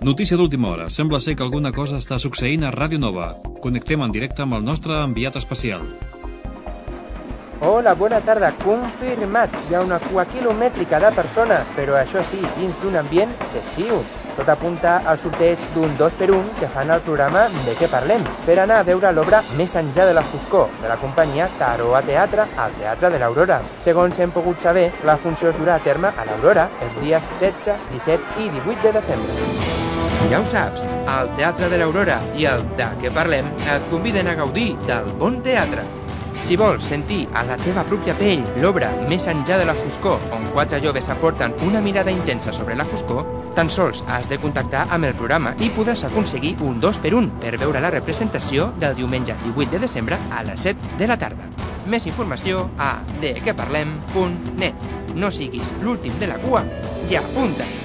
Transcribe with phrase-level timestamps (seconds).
[0.00, 0.88] Notícia d'última hora.
[0.90, 3.32] Sembla ser que alguna cosa està succeint a Ràdio Nova.
[3.58, 5.82] Connectem en directe amb el nostre enviat especial.
[7.60, 8.52] Hola, bona tarda.
[8.62, 9.50] Confirmat.
[9.66, 13.98] Hi ha una cua quilomètrica de persones, però això sí, dins d'un ambient festiu.
[14.38, 18.22] Tot apunta al sorteig d'un 2 per 1 que fan al programa De què parlem,
[18.46, 22.46] per anar a veure l'obra Més enllà de la foscor, de la companyia Taroa Teatre
[22.54, 23.58] al Teatre de l'Aurora.
[23.82, 27.74] Segons hem pogut saber, la funció es durà a terme a l'Aurora els dies 16,
[27.98, 29.87] 17 i 18 de desembre.
[30.30, 34.34] Ja ho saps, al Teatre de l'Aurora i el De què parlem et conviden a
[34.36, 35.86] gaudir del bon teatre.
[36.44, 40.46] Si vols sentir a la teva pròpia pell l'obra Més enllà de la foscor, on
[40.52, 43.24] quatre joves aporten una mirada intensa sobre la foscor,
[43.56, 47.40] tan sols has de contactar amb el programa i podràs aconseguir un 2 per 1
[47.42, 51.48] per veure la representació del diumenge 18 de desembre a les 7 de la tarda.
[51.88, 54.88] Més informació a dequeparlem.net.
[55.16, 56.64] No siguis l'últim de la cua
[57.08, 57.77] i apunta!